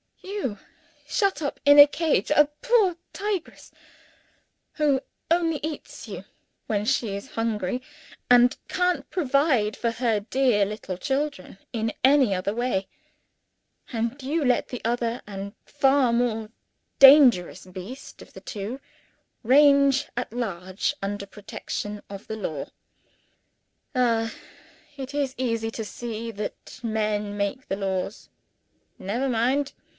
You 0.23 0.57
shut 1.07 1.41
up 1.43 1.59
in 1.65 1.77
a 1.77 1.85
cage 1.85 2.31
a 2.31 2.47
poor 2.63 2.95
tigress, 3.13 3.71
who 4.73 5.01
only 5.29 5.59
eats 5.61 6.07
you 6.07 6.23
when 6.65 6.85
she 6.85 7.09
is 7.15 7.27
hungry, 7.31 7.83
and 8.29 8.57
can't 8.67 9.07
provide 9.11 9.77
for 9.77 9.91
her 9.91 10.19
dear 10.19 10.65
little 10.65 10.97
children 10.97 11.59
in 11.71 11.93
any 12.03 12.33
other 12.33 12.55
way 12.55 12.87
and 13.93 14.21
you 14.23 14.43
let 14.43 14.69
the 14.69 14.81
other 14.83 15.21
and 15.27 15.53
far 15.65 16.11
more 16.11 16.49
dangerous 16.97 17.67
beast 17.67 18.23
of 18.23 18.33
the 18.33 18.41
two 18.41 18.79
range 19.43 20.07
at 20.17 20.33
large 20.33 20.95
under 21.03 21.27
protection 21.27 22.01
of 22.09 22.25
the 22.25 22.35
law! 22.37 22.65
Ah, 23.93 24.33
it 24.97 25.13
is 25.13 25.35
easy 25.37 25.69
to 25.69 25.85
see 25.85 26.31
that 26.31 26.65
the 26.65 26.87
men 26.87 27.37
make 27.37 27.67
the 27.67 27.75
laws. 27.75 28.29
Never 28.97 29.29
mind. 29.29 29.73